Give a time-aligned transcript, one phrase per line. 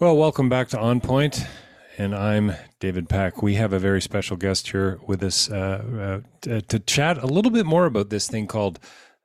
[0.00, 1.44] Well, welcome back to On Point,
[1.96, 3.42] and I'm David Peck.
[3.42, 7.26] We have a very special guest here with us uh, uh, to, to chat a
[7.26, 8.78] little bit more about this thing called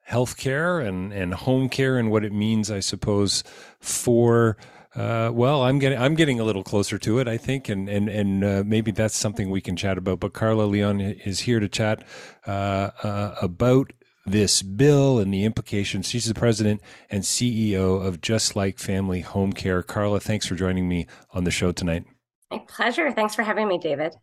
[0.10, 3.44] healthcare and and home care and what it means, I suppose,
[3.80, 4.58] for.
[4.96, 8.10] Uh, well, I'm getting I'm getting a little closer to it, I think, and and
[8.10, 10.20] and uh, maybe that's something we can chat about.
[10.21, 12.04] But Carla Leon is here to chat
[12.48, 13.94] uh, uh about
[14.26, 16.08] this bill and the implications.
[16.08, 19.84] She's the president and CEO of Just Like Family Home Care.
[19.84, 22.06] Carla, thanks for joining me on the show tonight.
[22.52, 23.11] My pleasure.
[23.11, 24.16] Thanks for having me, David.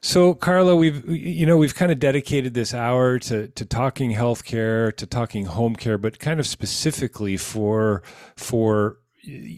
[0.00, 4.94] So, Carla, we've you know we've kind of dedicated this hour to to talking healthcare,
[4.96, 8.02] to talking home care, but kind of specifically for
[8.36, 8.98] for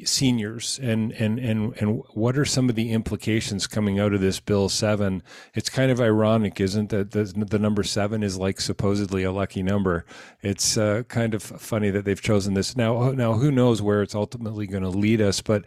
[0.04, 4.40] seniors and and and and what are some of the implications coming out of this
[4.40, 5.22] bill 7
[5.54, 9.62] it's kind of ironic isn't that the, the number 7 is like supposedly a lucky
[9.62, 10.04] number?
[10.42, 12.76] It's uh, kind of funny that they've chosen this.
[12.76, 15.64] Now now who knows where it's ultimately going to lead us but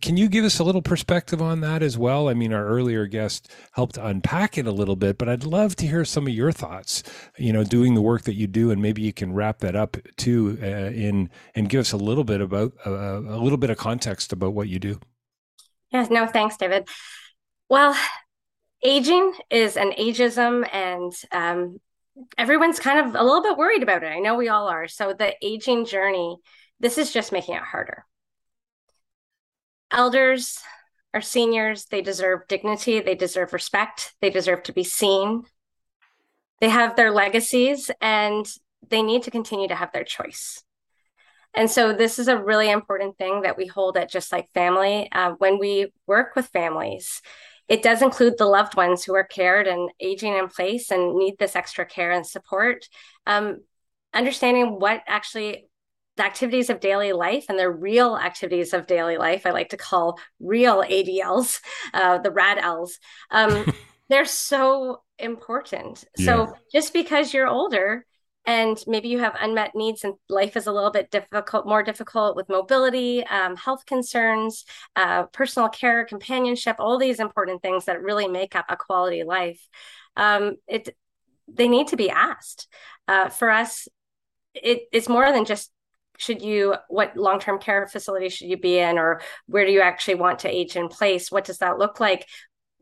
[0.00, 2.28] can you give us a little perspective on that as well?
[2.28, 5.86] I mean our earlier guest helped unpack it a little bit but i'd love to
[5.86, 7.02] hear some of your thoughts
[7.38, 9.96] you know doing the work that you do and maybe you can wrap that up
[10.16, 14.32] too uh, in and give us a little bit about uh, little bit of context
[14.32, 15.00] about what you do.
[15.92, 16.88] Yes, no, thanks, David.
[17.68, 17.96] Well,
[18.82, 21.78] aging is an ageism, and um,
[22.38, 24.12] everyone's kind of a little bit worried about it.
[24.12, 24.88] I know we all are.
[24.88, 26.36] So, the aging journey,
[26.78, 28.04] this is just making it harder.
[29.90, 30.60] Elders,
[31.12, 35.44] are seniors, they deserve dignity, they deserve respect, they deserve to be seen.
[36.60, 38.46] They have their legacies, and
[38.88, 40.62] they need to continue to have their choice.
[41.54, 45.08] And so this is a really important thing that we hold at Just Like Family.
[45.10, 47.22] Uh, when we work with families,
[47.68, 51.36] it does include the loved ones who are cared and aging in place and need
[51.38, 52.88] this extra care and support.
[53.26, 53.60] Um,
[54.12, 55.68] understanding what actually
[56.16, 59.76] the activities of daily life and the real activities of daily life, I like to
[59.76, 61.60] call real ADLs,
[61.94, 62.92] uh, the RADLs.
[63.30, 63.72] Um,
[64.08, 66.04] they're so important.
[66.18, 66.26] Yeah.
[66.26, 68.04] So just because you're older
[68.46, 72.36] and maybe you have unmet needs and life is a little bit difficult more difficult
[72.36, 74.64] with mobility um, health concerns
[74.96, 79.66] uh, personal care companionship all these important things that really make up a quality life.
[80.16, 80.96] Um, it
[81.52, 82.68] they need to be asked.
[83.08, 83.88] Uh, for us
[84.54, 85.70] it, it's more than just
[86.16, 90.16] should you what long-term care facility should you be in or where do you actually
[90.16, 91.30] want to age in place?
[91.30, 92.26] What does that look like?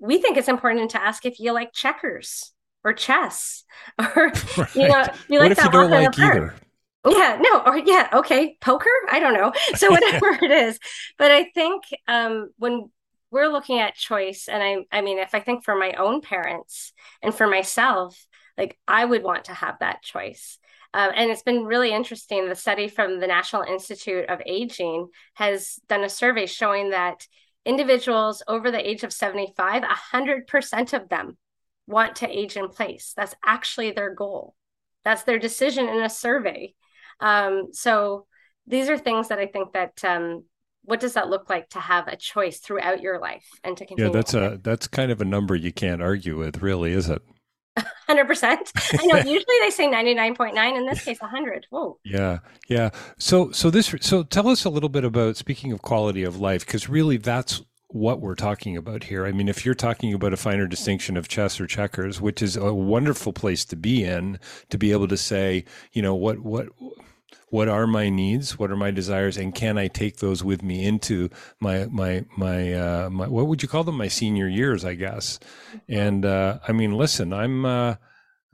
[0.00, 2.52] We think it's important to ask if you like checkers
[2.84, 3.64] or chess
[3.98, 4.74] or right.
[4.74, 6.54] you know you like what if you don't like either?
[7.06, 8.90] Yeah no or yeah okay poker?
[9.10, 9.52] I don't know.
[9.76, 10.78] So whatever it is.
[11.16, 12.90] But i think um when
[13.30, 16.92] we're looking at choice and i i mean if i think for my own parents
[17.22, 20.58] and for myself like i would want to have that choice.
[20.94, 22.48] Um, and it's been really interesting.
[22.48, 27.26] The study from the national institute of aging has done a survey showing that
[27.66, 31.36] individuals over the age of 75 100% of them
[31.88, 33.14] want to age in place.
[33.16, 34.54] That's actually their goal.
[35.04, 36.74] That's their decision in a survey.
[37.18, 38.26] Um, so
[38.66, 40.44] these are things that I think that um,
[40.82, 44.10] what does that look like to have a choice throughout your life and to continue?
[44.10, 47.22] Yeah, that's a that's kind of a number you can't argue with, really, is it?
[48.06, 48.72] Hundred percent.
[48.98, 49.16] I know.
[49.16, 50.76] Usually they say ninety nine point nine.
[50.76, 51.66] In this case, hundred.
[51.70, 51.98] Whoa.
[52.04, 52.38] Yeah,
[52.68, 52.90] yeah.
[53.18, 53.94] So, so this.
[54.00, 57.62] So, tell us a little bit about speaking of quality of life, because really, that's
[57.88, 59.26] what we're talking about here.
[59.26, 62.56] I mean, if you're talking about a finer distinction of chess or checkers, which is
[62.56, 64.38] a wonderful place to be in,
[64.68, 66.68] to be able to say, you know, what what
[67.50, 70.84] what are my needs, what are my desires, and can I take those with me
[70.84, 73.96] into my my my, uh, my what would you call them?
[73.96, 75.40] My senior years, I guess.
[75.88, 77.64] And uh, I mean, listen, I'm.
[77.64, 77.94] Uh,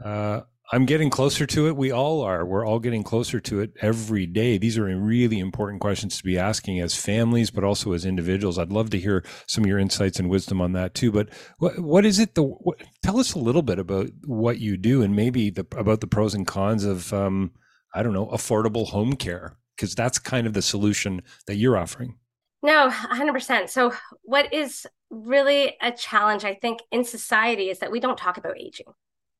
[0.04, 0.42] uh
[0.74, 1.76] I'm getting closer to it.
[1.76, 2.44] We all are.
[2.44, 4.58] We're all getting closer to it every day.
[4.58, 8.58] These are really important questions to be asking as families, but also as individuals.
[8.58, 11.12] I'd love to hear some of your insights and wisdom on that too.
[11.12, 12.34] But what what is it?
[12.34, 16.00] The what, tell us a little bit about what you do and maybe the, about
[16.00, 17.52] the pros and cons of um,
[17.94, 22.16] I don't know affordable home care because that's kind of the solution that you're offering.
[22.64, 23.68] No, 100%.
[23.68, 28.38] So, what is really a challenge, I think, in society is that we don't talk
[28.38, 28.86] about aging.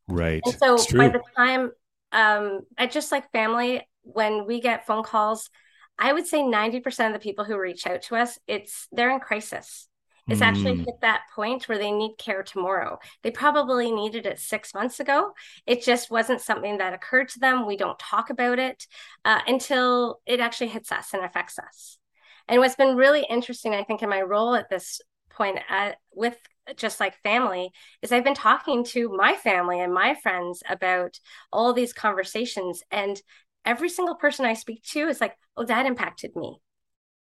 [0.09, 0.43] Right.
[0.45, 1.71] And so by the time
[2.15, 5.51] um, I just like family, when we get phone calls,
[5.99, 9.21] I would say 90% of the people who reach out to us, it's they're in
[9.21, 9.89] crisis.
[10.29, 10.47] It's mm.
[10.47, 12.99] actually hit that point where they need care tomorrow.
[13.23, 15.33] They probably needed it six months ago.
[15.67, 17.67] It just wasn't something that occurred to them.
[17.67, 18.87] We don't talk about it
[19.25, 21.99] uh, until it actually hits us and affects us.
[22.49, 25.01] And what's been really interesting, I think, in my role at this
[25.31, 26.39] point at, with
[26.77, 27.71] just like family
[28.03, 31.19] is I've been talking to my family and my friends about
[31.53, 33.21] all these conversations and
[33.65, 36.61] every single person I speak to is like, "Oh, that impacted me."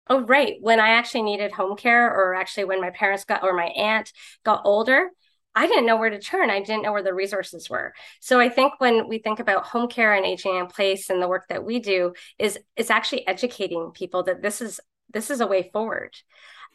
[0.09, 0.57] Oh, right.
[0.61, 4.13] When I actually needed home care, or actually when my parents got, or my aunt
[4.45, 5.11] got older,
[5.55, 6.51] I didn't know where to turn.
[6.51, 7.93] I didn't know where the resources were.
[8.21, 11.29] So I think when we think about home care and aging in place and the
[11.29, 14.81] work that we do is is actually educating people that this is
[15.13, 16.15] this is a way forward.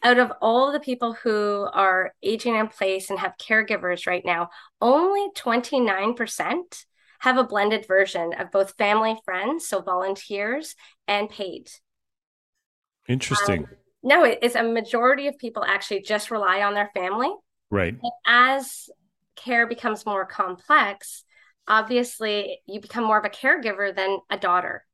[0.02, 4.50] Out of all the people who are aging in place and have caregivers right now,
[4.80, 6.84] only 29%
[7.20, 10.74] have a blended version of both family friends, so volunteers,
[11.08, 11.70] and paid.
[13.08, 13.60] Interesting.
[13.60, 13.68] Um,
[14.02, 17.32] no, it is a majority of people actually just rely on their family
[17.70, 17.94] Right.
[18.26, 18.90] as
[19.36, 21.24] care becomes more complex,
[21.66, 24.84] obviously you become more of a caregiver than a daughter,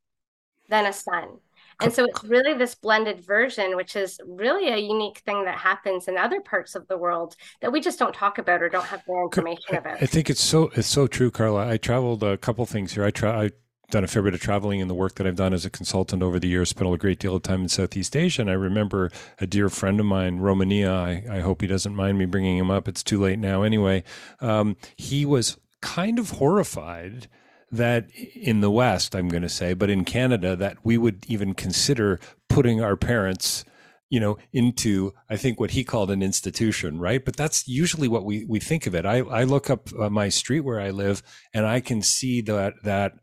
[0.69, 1.39] than a son.
[1.81, 6.07] And so it's really this blended version, which is really a unique thing that happens
[6.07, 9.01] in other parts of the world that we just don't talk about or don't have
[9.07, 10.01] more information about.
[10.01, 11.67] I think it's so it's so true, Carla.
[11.67, 13.03] I traveled a couple things here.
[13.03, 13.51] I try I
[13.91, 16.23] done a fair bit of traveling in the work that I've done as a consultant
[16.23, 18.41] over the years, spent a great deal of time in Southeast Asia.
[18.41, 22.17] And I remember a dear friend of mine, Romania, I, I hope he doesn't mind
[22.17, 22.87] me bringing him up.
[22.87, 24.03] It's too late now anyway.
[24.39, 27.27] Um, he was kind of horrified
[27.71, 31.53] that in the West, I'm going to say, but in Canada, that we would even
[31.53, 32.19] consider
[32.49, 33.63] putting our parents
[34.11, 37.23] you know into i think what he called an institution right?
[37.23, 39.05] But that's usually what we we think of it.
[39.05, 41.23] I i look up uh, my street where i live
[41.53, 43.13] and i can see that that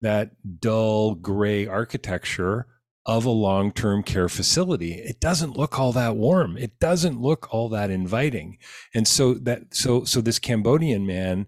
[0.00, 0.30] that
[0.60, 2.66] dull gray architecture
[3.04, 4.92] of a long-term care facility.
[4.92, 6.58] It doesn't look all that warm.
[6.58, 8.58] It doesn't look all that inviting.
[8.94, 11.46] And so that so so this cambodian man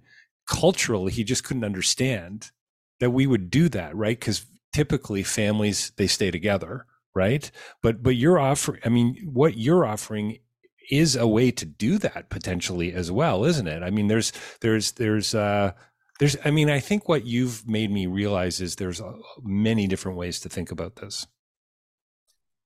[0.51, 2.51] culturally he just couldn't understand
[2.99, 4.19] that we would do that right?
[4.19, 7.51] Because typically families they stay together right?
[7.83, 10.39] But but you're offering i mean what you're offering
[10.91, 13.83] is a way to do that potentially as well isn't it?
[13.83, 15.73] I mean there's there's there's uh
[16.21, 19.01] there's, I mean, I think what you've made me realize is there's
[19.43, 21.27] many different ways to think about this.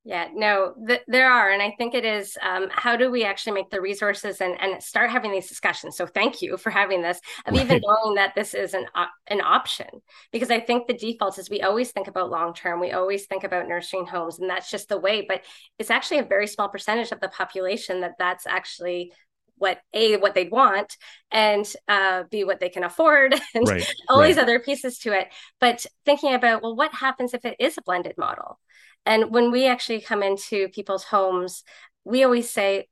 [0.07, 1.51] Yeah, no, th- there are.
[1.51, 4.83] And I think it is um, how do we actually make the resources and, and
[4.83, 5.97] start having these discussions?
[5.97, 7.65] So thank you for having this, of right.
[7.65, 9.87] even knowing that this is an, uh, an option.
[10.31, 13.45] Because I think the default is we always think about long term, we always think
[13.45, 15.25] about nursing homes, and that's just the way.
[15.27, 15.41] But
[15.79, 19.11] it's actually a very small percentage of the population that that's actually
[19.57, 20.97] what a what they'd want
[21.31, 24.27] and uh, b what they can afford and right, all right.
[24.27, 25.29] these other pieces to it
[25.61, 28.59] but thinking about well what happens if it is a blended model
[29.07, 31.65] and when we actually come into people's homes
[32.05, 32.89] we always say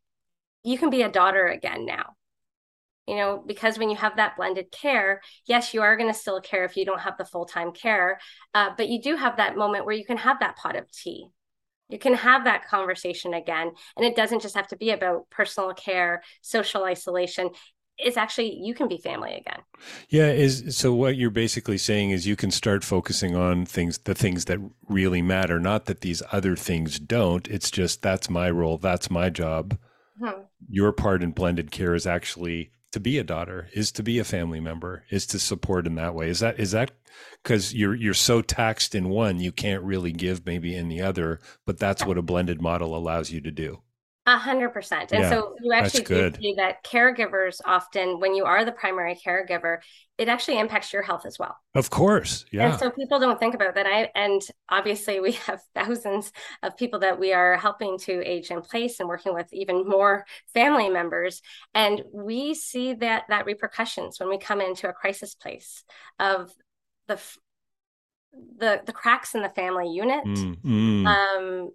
[0.64, 2.14] you can be a daughter again now.
[3.06, 6.40] You know because when you have that blended care yes you are going to still
[6.40, 8.20] care if you don't have the full-time care
[8.54, 11.26] uh, but you do have that moment where you can have that pot of tea.
[11.88, 15.74] You can have that conversation again and it doesn't just have to be about personal
[15.74, 17.50] care social isolation
[17.98, 19.60] it's actually you can be family again
[20.08, 24.14] yeah is so what you're basically saying is you can start focusing on things the
[24.14, 24.58] things that
[24.88, 29.28] really matter not that these other things don't it's just that's my role that's my
[29.28, 29.78] job
[30.18, 30.42] hmm.
[30.68, 34.24] your part in blended care is actually to be a daughter is to be a
[34.24, 36.90] family member is to support in that way is that is that
[37.42, 41.40] because you're you're so taxed in one, you can't really give maybe in the other.
[41.66, 43.82] But that's what a blended model allows you to do.
[44.24, 45.10] A hundred percent.
[45.10, 49.16] And yeah, so you actually do see that caregivers often, when you are the primary
[49.16, 49.78] caregiver,
[50.16, 51.56] it actually impacts your health as well.
[51.74, 52.44] Of course.
[52.52, 52.70] Yeah.
[52.70, 53.86] And so people don't think about that.
[53.86, 56.30] I and obviously we have thousands
[56.62, 60.24] of people that we are helping to age in place and working with even more
[60.54, 61.42] family members.
[61.74, 65.82] And we see that that repercussions when we come into a crisis place
[66.20, 66.52] of
[67.08, 67.18] the
[68.58, 71.06] the the cracks in the family unit, mm, mm.
[71.06, 71.70] Um,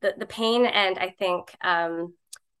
[0.00, 2.14] the the pain, and I think um,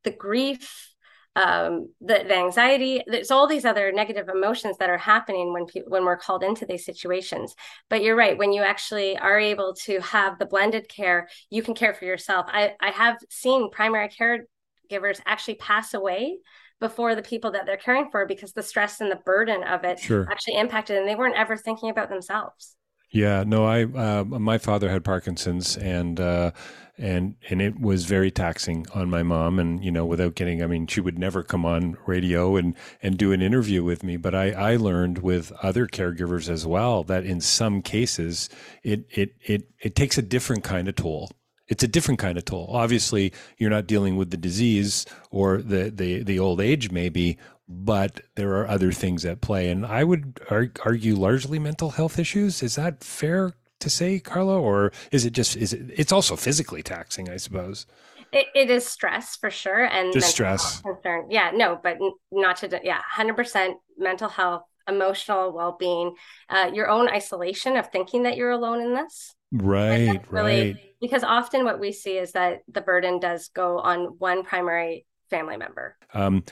[0.04, 0.94] the grief,
[1.36, 3.02] um, the, the anxiety.
[3.06, 6.66] There's all these other negative emotions that are happening when pe- when we're called into
[6.66, 7.54] these situations.
[7.88, 8.38] But you're right.
[8.38, 12.46] When you actually are able to have the blended care, you can care for yourself.
[12.48, 16.38] I I have seen primary caregivers actually pass away
[16.80, 20.00] before the people that they're caring for because the stress and the burden of it
[20.00, 20.26] sure.
[20.30, 22.74] actually impacted and they weren't ever thinking about themselves.
[23.10, 26.52] Yeah, no, I uh, my father had Parkinson's and uh,
[27.00, 30.66] and and it was very taxing on my mom and you know without getting I
[30.66, 34.34] mean she would never come on radio and and do an interview with me but
[34.34, 38.50] I I learned with other caregivers as well that in some cases
[38.82, 41.30] it it it it takes a different kind of toll
[41.70, 42.68] it's a different kind of toll.
[42.70, 48.20] Obviously, you're not dealing with the disease or the the the old age maybe, but
[48.34, 49.70] there are other things at play.
[49.70, 52.62] And I would argue largely mental health issues.
[52.62, 55.90] Is that fair to say, Carla, or is it just is it?
[55.96, 57.86] It's also physically taxing, I suppose.
[58.32, 61.26] It, it is stress for sure, and just stress concern.
[61.30, 61.98] Yeah, no, but
[62.30, 66.14] not to yeah, hundred percent mental health, emotional well being,
[66.48, 70.94] uh, your own isolation of thinking that you're alone in this Right, really, right.
[71.00, 75.56] Because often what we see is that the burden does go on one primary family
[75.56, 75.96] member.
[76.14, 76.44] Um,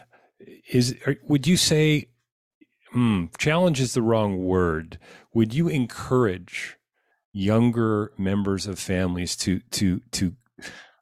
[0.70, 2.08] is would you say
[2.92, 4.98] hmm, challenge is the wrong word?
[5.34, 6.76] Would you encourage
[7.32, 10.34] younger members of families to to to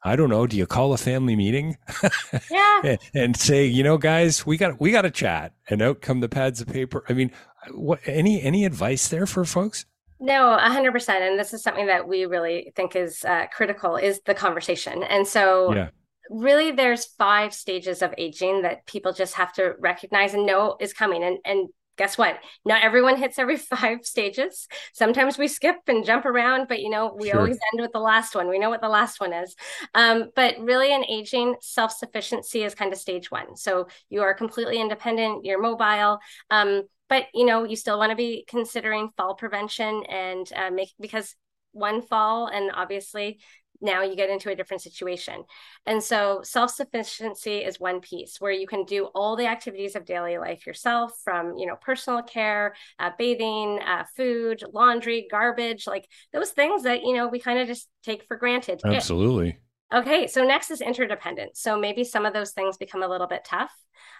[0.03, 0.47] I don't know.
[0.47, 1.77] Do you call a family meeting?
[2.51, 2.97] Yeah.
[3.15, 6.29] and say, you know, guys, we got we got to chat, and out come the
[6.29, 7.03] pads of paper.
[7.09, 7.31] I mean,
[7.71, 9.85] what any any advice there for folks?
[10.19, 11.09] No, 100%.
[11.09, 15.03] And this is something that we really think is uh, critical is the conversation.
[15.03, 15.89] And so yeah.
[16.29, 20.93] really there's five stages of aging that people just have to recognize and know is
[20.93, 21.23] coming.
[21.23, 22.39] And, and guess what?
[22.65, 24.67] Not everyone hits every five stages.
[24.93, 27.39] Sometimes we skip and jump around, but you know, we sure.
[27.39, 28.47] always end with the last one.
[28.47, 29.55] We know what the last one is.
[29.93, 33.55] Um, but really, in aging, self sufficiency is kind of stage one.
[33.55, 36.19] So you are completely independent, you're mobile.
[36.49, 40.93] Um, but you know, you still want to be considering fall prevention and uh, make
[40.99, 41.35] because
[41.71, 43.39] one fall and obviously
[43.81, 45.43] now you get into a different situation.
[45.85, 50.05] And so self sufficiency is one piece where you can do all the activities of
[50.05, 56.07] daily life yourself from, you know, personal care, uh, bathing, uh, food, laundry, garbage, like
[56.33, 58.81] those things that, you know, we kind of just take for granted.
[58.83, 59.59] Absolutely.
[59.93, 61.61] Okay, so next is interdependence.
[61.61, 63.71] So maybe some of those things become a little bit tough.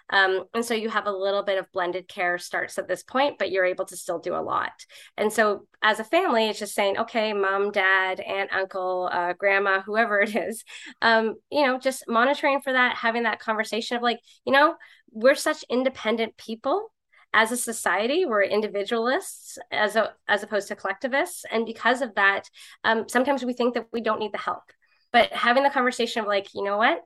[0.08, 3.38] Um, and so you have a little bit of blended care starts at this point,
[3.38, 4.72] but you're able to still do a lot.
[5.18, 9.82] And so as a family, it's just saying, okay, mom, dad, aunt, uncle, uh, grandma,
[9.82, 10.64] whoever it is,
[11.02, 14.74] um, you know, just monitoring for that, having that conversation of like, you know,
[15.10, 16.90] we're such independent people
[17.34, 22.48] as a society we're individualists as a as opposed to collectivists and because of that
[22.84, 24.62] um, sometimes we think that we don't need the help
[25.12, 27.02] but having the conversation of like you know what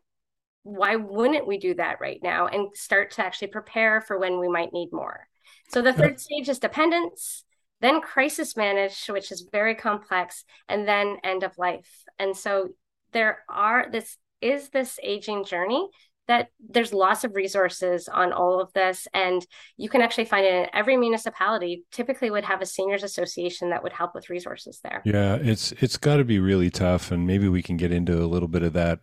[0.65, 4.49] why wouldn't we do that right now and start to actually prepare for when we
[4.49, 5.27] might need more?
[5.71, 7.45] So the third stage is dependence,
[7.81, 12.05] then crisis manage, which is very complex, and then end of life.
[12.19, 12.71] And so
[13.13, 15.89] there are this is this aging journey
[16.29, 19.45] that there's lots of resources on all of this and
[19.77, 23.83] you can actually find it in every municipality typically would have a seniors association that
[23.83, 25.03] would help with resources there.
[25.05, 28.27] Yeah it's it's got to be really tough and maybe we can get into a
[28.27, 29.01] little bit of that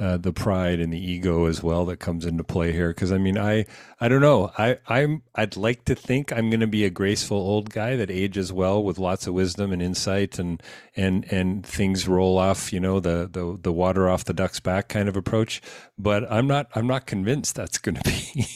[0.00, 2.88] uh, the pride and the ego as well that comes into play here.
[2.88, 3.66] Because I mean, I
[4.00, 4.50] I don't know.
[4.56, 8.10] I I'm I'd like to think I'm going to be a graceful old guy that
[8.10, 10.62] ages well with lots of wisdom and insight and
[10.96, 12.72] and and things roll off.
[12.72, 15.60] You know, the the the water off the duck's back kind of approach.
[15.98, 18.46] But I'm not I'm not convinced that's going to be.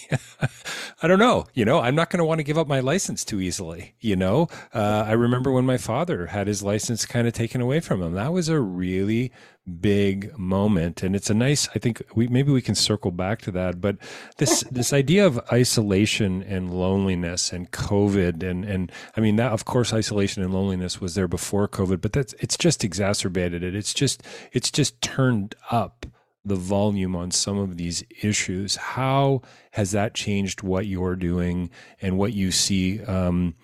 [1.02, 1.44] I don't know.
[1.52, 3.94] You know, I'm not going to want to give up my license too easily.
[4.00, 7.80] You know, uh, I remember when my father had his license kind of taken away
[7.80, 8.14] from him.
[8.14, 9.30] That was a really
[9.80, 11.02] big moment.
[11.02, 13.96] And it's a nice i think we maybe we can circle back to that but
[14.36, 19.64] this this idea of isolation and loneliness and covid and and i mean that of
[19.64, 23.74] course isolation and loneliness was there before covid but that's it's just exacerbated it.
[23.74, 26.06] It's just it's just turned up
[26.44, 28.76] the volume on some of these issues.
[28.76, 29.40] How
[29.72, 31.70] has that changed what you're doing
[32.02, 33.54] and what you see um,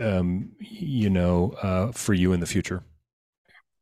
[0.00, 2.82] um, you know uh, for you in the future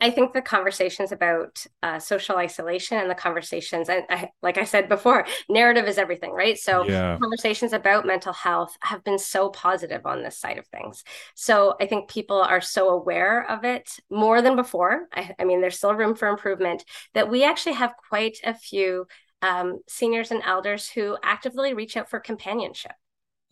[0.00, 4.64] I think the conversations about uh, social isolation and the conversations, and I, like I
[4.64, 6.59] said before, narrative is everything, right?
[6.59, 7.19] So yeah.
[7.21, 11.04] conversations about mental health have been so positive on this side of things.
[11.35, 15.09] So I think people are so aware of it more than before.
[15.12, 16.85] I, I mean, there's still room for improvement.
[17.14, 19.07] That we actually have quite a few
[19.42, 22.92] um, seniors and elders who actively reach out for companionship.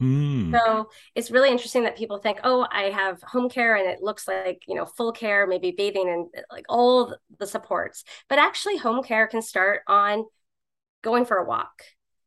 [0.01, 0.53] Mm.
[0.57, 4.29] So it's really interesting that people think, oh, I have home care and it looks
[4.29, 8.05] like, you know, full care, maybe bathing and like all the supports.
[8.29, 10.25] But actually, home care can start on
[11.03, 11.83] going for a walk,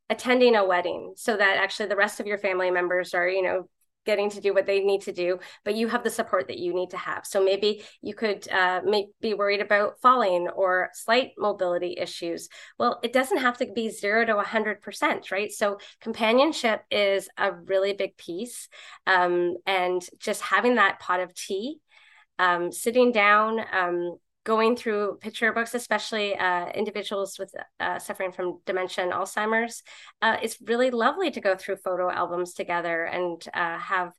[0.09, 3.69] attending a wedding, so that actually the rest of your family members are, you know,
[4.05, 6.73] getting to do what they need to do, but you have the support that you
[6.73, 7.25] need to have.
[7.25, 12.49] So maybe you could uh, may, be worried about falling or slight mobility issues.
[12.79, 15.51] Well, it doesn't have to be zero to 100%, right?
[15.51, 18.67] So companionship is a really big piece.
[19.05, 21.77] Um, and just having that pot of tea,
[22.39, 28.59] um, sitting down, um, going through picture books, especially uh, individuals with uh, suffering from
[28.65, 29.83] dementia and Alzheimer's,
[30.21, 34.13] uh, it's really lovely to go through photo albums together and uh, have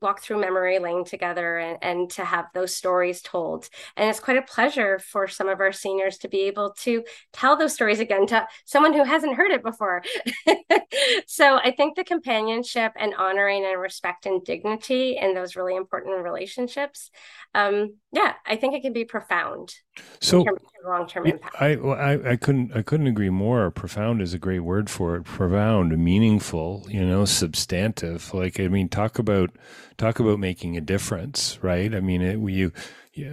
[0.00, 3.68] walk through memory lane together and, and to have those stories told.
[3.96, 7.56] And it's quite a pleasure for some of our seniors to be able to tell
[7.56, 10.02] those stories again to someone who hasn't heard it before.
[11.26, 16.22] so I think the companionship and honoring and respect and dignity in those really important
[16.22, 17.10] relationships,
[17.54, 19.74] um, yeah, I think it can be profound.
[20.20, 20.44] So
[20.84, 21.56] long-term impact.
[21.60, 23.70] I, I I couldn't I couldn't agree more.
[23.70, 25.24] Profound is a great word for it.
[25.24, 28.32] Profound, meaningful, you know, substantive.
[28.34, 29.50] Like I mean, talk about
[29.96, 31.94] talk about making a difference, right?
[31.94, 32.72] I mean, it, you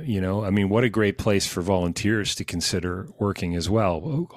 [0.03, 4.27] you know, I mean, what a great place for volunteers to consider working as well.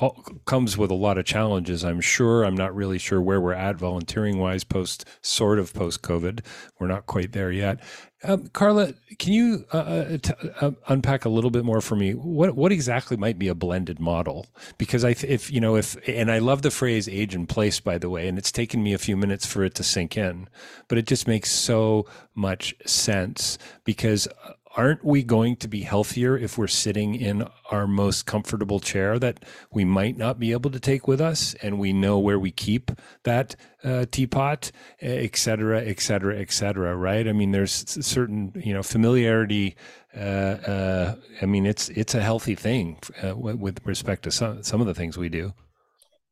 [0.44, 2.44] Comes with a lot of challenges, I'm sure.
[2.44, 6.44] I'm not really sure where we're at volunteering wise post sort of post COVID.
[6.78, 7.80] We're not quite there yet.
[8.22, 12.12] Um, Carla, can you uh, uh, t- uh, unpack a little bit more for me?
[12.12, 14.46] What what exactly might be a blended model?
[14.76, 17.80] Because I, th- if you know, if and I love the phrase "age and place,"
[17.80, 20.48] by the way, and it's taken me a few minutes for it to sink in,
[20.88, 26.36] but it just makes so much sense because uh, aren't we going to be healthier
[26.36, 30.80] if we're sitting in our most comfortable chair that we might not be able to
[30.80, 32.90] take with us and we know where we keep
[33.24, 37.26] that uh, teapot et cetera et cetera et cetera right?
[37.26, 39.76] I mean there's certain you know familiarity
[40.16, 44.80] uh, uh, i mean it's it's a healthy thing uh, with respect to some some
[44.80, 45.52] of the things we do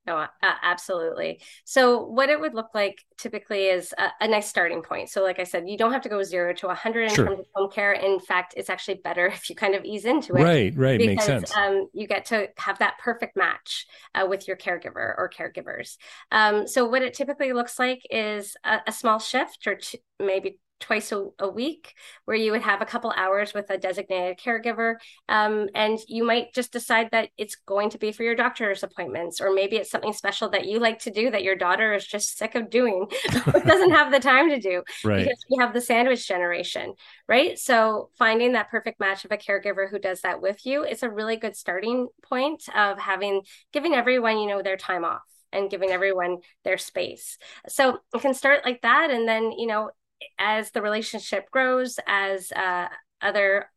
[0.09, 0.27] no, uh,
[0.62, 1.41] absolutely.
[1.65, 5.11] So, what it would look like typically is a, a, nice starting point.
[5.11, 7.27] So, like I said, you don't have to go zero to 100 in sure.
[7.27, 7.93] terms of home care.
[7.93, 10.43] In fact, it's actually better if you kind of ease into it.
[10.43, 10.99] Right, right.
[10.99, 11.57] Because, Makes sense.
[11.57, 15.97] Um, you get to have that perfect match uh, with your caregiver or caregivers.
[16.33, 19.79] Um, so, what it typically looks like is a, a small shift or
[20.19, 21.94] maybe twice a, a, week
[22.25, 24.94] where you would have a couple hours with a designated caregiver
[25.28, 29.40] um, and you might just decide that it's going to be for your doctor's appointments
[29.40, 32.37] or maybe it's something special that you like to do that your daughter is just
[32.37, 33.06] sick of doing
[33.66, 35.25] doesn't have the time to do right.
[35.25, 36.94] because we have the sandwich generation
[37.28, 41.02] right so finding that perfect match of a caregiver who does that with you is
[41.02, 43.42] a really good starting point of having
[43.73, 47.38] giving everyone you know their time off and giving everyone their space.
[47.68, 49.11] So you can start like that.
[49.11, 49.90] And then, you know,
[50.38, 52.88] as the relationship grows, as uh,
[53.20, 53.70] other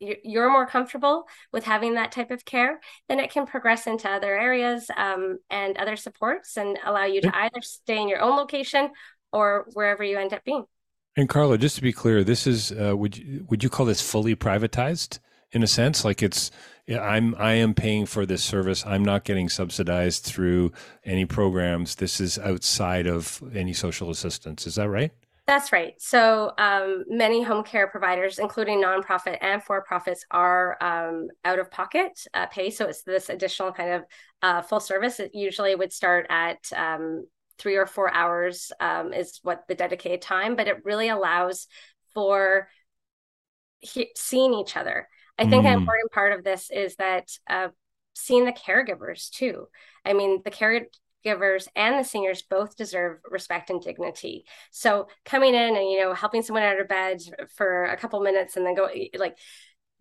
[0.00, 4.38] you're more comfortable with having that type of care, then it can progress into other
[4.38, 8.90] areas um, and other supports and allow you to either stay in your own location
[9.30, 10.64] or wherever you end up being.
[11.16, 14.00] And Carla, just to be clear, this is uh, would you, would you call this
[14.00, 15.18] fully privatized
[15.52, 16.04] in a sense?
[16.04, 16.50] Like it's
[16.88, 18.86] I'm I am paying for this service.
[18.86, 20.72] I'm not getting subsidized through
[21.04, 21.96] any programs.
[21.96, 24.66] This is outside of any social assistance.
[24.66, 25.12] Is that right?
[25.50, 25.94] That's right.
[25.98, 31.72] So um, many home care providers, including nonprofit and for profits, are um, out of
[31.72, 32.70] pocket uh, pay.
[32.70, 34.02] So it's this additional kind of
[34.42, 35.18] uh, full service.
[35.18, 37.26] It usually would start at um,
[37.58, 41.66] three or four hours, um, is what the dedicated time, but it really allows
[42.14, 42.68] for
[43.80, 45.08] he- seeing each other.
[45.36, 45.72] I think mm.
[45.72, 47.70] an important part of this is that uh,
[48.14, 49.66] seeing the caregivers too.
[50.04, 50.86] I mean, the care
[51.22, 54.44] givers and the seniors both deserve respect and dignity.
[54.70, 57.20] So coming in and you know helping someone out of bed
[57.56, 59.36] for a couple minutes and then go eh, like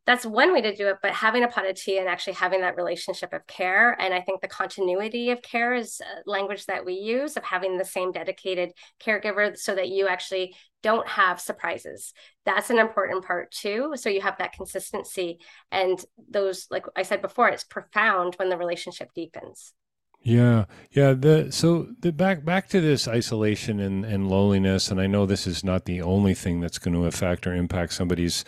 [0.05, 2.62] that's one way to do it but having a pot of tea and actually having
[2.62, 3.91] that relationship of care.
[3.99, 7.77] And i think the continuity of care is uh, language that we use of having
[7.77, 12.13] the same dedicated caregiver so that you actually don't have surprises.
[12.45, 13.93] That's an important part too.
[13.95, 15.39] So you have that consistency
[15.71, 19.73] and those like i said before it's profound when the relationship deepens
[20.21, 21.13] yeah, yeah.
[21.13, 25.47] The so the back back to this isolation and, and loneliness, and I know this
[25.47, 28.43] is not the only thing that's going to affect or impact somebody's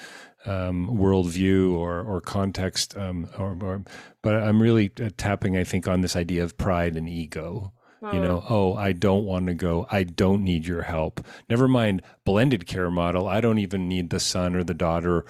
[0.45, 3.83] um, worldview or or context, um, or, or,
[4.21, 7.73] but I'm really uh, tapping, I think, on this idea of pride and ego.
[8.11, 8.51] You know, hmm.
[8.51, 9.85] oh, I don't want to go.
[9.91, 11.23] I don't need your help.
[11.47, 13.27] Never mind blended care model.
[13.27, 15.23] I don't even need the son or the daughter.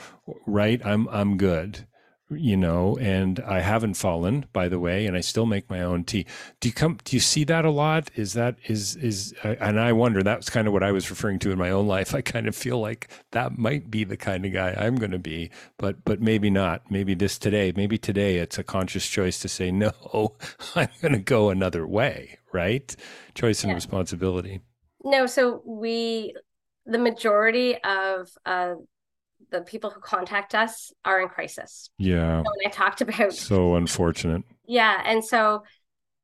[0.47, 0.79] Right?
[0.85, 1.85] I'm I'm good
[2.31, 6.03] you know, and I haven't fallen, by the way, and I still make my own
[6.03, 6.25] tea.
[6.59, 6.99] Do you come?
[7.03, 8.09] Do you see that a lot?
[8.15, 9.33] Is that is is?
[9.43, 10.23] And I wonder.
[10.23, 12.13] That's kind of what I was referring to in my own life.
[12.15, 15.19] I kind of feel like that might be the kind of guy I'm going to
[15.19, 16.89] be, but but maybe not.
[16.89, 17.73] Maybe this today.
[17.75, 19.91] Maybe today it's a conscious choice to say no.
[20.75, 22.37] I'm going to go another way.
[22.53, 22.93] Right?
[23.33, 23.75] Choice and yeah.
[23.75, 24.59] responsibility.
[25.03, 25.25] No.
[25.25, 26.35] So we,
[26.85, 28.73] the majority of uh,
[29.51, 31.89] the people who contact us are in crisis.
[31.97, 32.41] Yeah.
[32.41, 34.43] So when I talked about so unfortunate.
[34.65, 35.63] Yeah, and so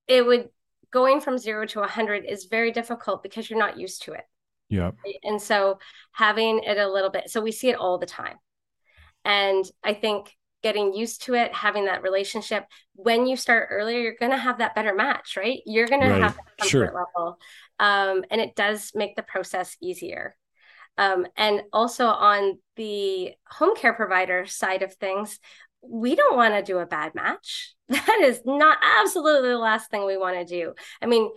[0.08, 0.50] it would
[0.92, 4.24] going from 0 to 100 is very difficult because you're not used to it.
[4.70, 4.92] Yeah.
[5.24, 5.80] And so
[6.14, 8.38] having it a little bit so we see it all the time.
[9.26, 14.16] And I think getting used to it, having that relationship, when you start earlier, you're
[14.20, 15.60] going to have that better match, right?
[15.66, 16.10] You're going right.
[16.10, 16.86] to have that comfort sure.
[16.86, 17.40] level.
[17.80, 20.36] Um, and it does make the process easier.
[20.98, 25.40] Um, and also on the home care provider side of things,
[25.82, 27.74] we don't want to do a bad match.
[27.90, 30.74] That is not absolutely the last thing we want to do.
[31.02, 31.30] I mean,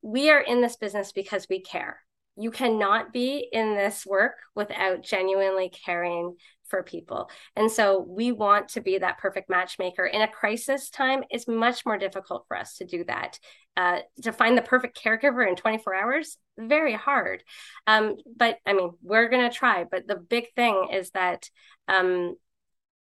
[0.00, 2.00] we are in this business because we care.
[2.38, 6.36] You cannot be in this work without genuinely caring
[6.68, 7.30] for people.
[7.56, 10.04] And so we want to be that perfect matchmaker.
[10.04, 13.38] In a crisis time, it's much more difficult for us to do that.
[13.76, 17.42] Uh, to find the perfect caregiver in 24 hours, very hard.
[17.86, 19.84] Um, but I mean, we're going to try.
[19.90, 21.48] But the big thing is that
[21.86, 22.36] um,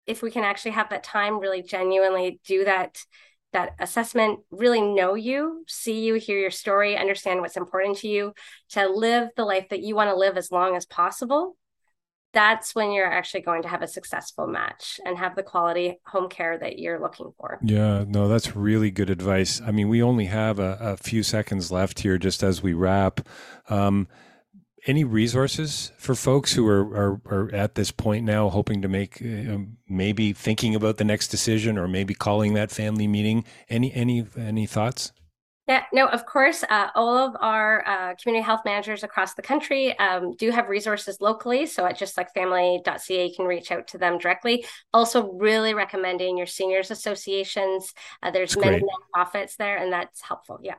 [0.06, 2.98] if we can actually have that time, really genuinely do that
[3.54, 8.34] that assessment, really know you, see you, hear your story, understand what's important to you,
[8.70, 11.56] to live the life that you want to live as long as possible,
[12.34, 16.28] that's when you're actually going to have a successful match and have the quality home
[16.28, 17.60] care that you're looking for.
[17.64, 19.62] Yeah, no, that's really good advice.
[19.62, 23.22] I mean, we only have a, a few seconds left here just as we wrap.
[23.70, 24.08] Um,
[24.86, 29.22] any resources for folks who are, are, are, at this point now hoping to make
[29.22, 34.26] uh, maybe thinking about the next decision or maybe calling that family meeting any any
[34.38, 35.12] any thoughts
[35.66, 36.62] yeah, no, of course.
[36.70, 41.22] Uh, all of our uh, community health managers across the country um, do have resources
[41.22, 41.66] locally.
[41.68, 44.66] So at justlikeFamily.ca, you can reach out to them directly.
[44.94, 47.94] Also, really recommending your seniors associations.
[48.22, 48.82] Uh, there's many
[49.16, 50.60] nonprofits there, and that's helpful.
[50.62, 50.76] Yeah.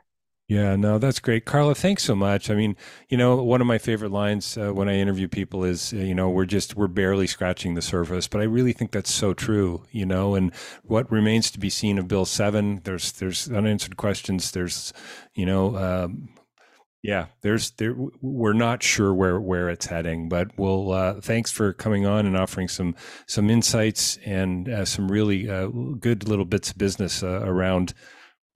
[0.46, 1.46] Yeah, no, that's great.
[1.46, 2.50] Carla, thanks so much.
[2.50, 2.76] I mean,
[3.08, 6.14] you know, one of my favorite lines uh, when I interview people is, uh, you
[6.14, 9.84] know, we're just, we're barely scratching the surface, but I really think that's so true,
[9.90, 14.50] you know, and what remains to be seen of Bill 7, there's, there's unanswered questions.
[14.50, 14.92] There's,
[15.34, 16.28] you know, um,
[17.02, 17.94] yeah, there's there.
[18.22, 20.90] We're not sure where where it's heading, but we'll.
[20.90, 22.94] Uh, thanks for coming on and offering some
[23.26, 27.92] some insights and uh, some really uh, good little bits of business around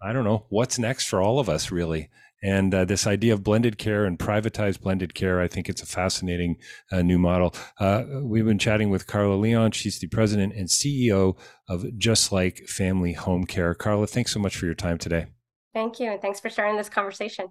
[0.00, 2.08] I don't know what's next for all of us, really.
[2.42, 5.87] And uh, this idea of blended care and privatized blended care, I think it's a
[5.87, 6.56] fascinating
[6.92, 7.52] uh, new model.
[7.80, 9.72] Uh, we've been chatting with Carla Leon.
[9.72, 11.37] She's the president and CEO
[11.68, 13.74] of Just Like Family Home Care.
[13.74, 15.26] Carla, thanks so much for your time today.
[15.74, 16.12] Thank you.
[16.12, 17.46] And thanks for starting this conversation.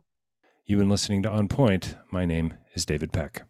[0.66, 1.96] You've been listening to On Point.
[2.12, 3.44] My name is David Peck.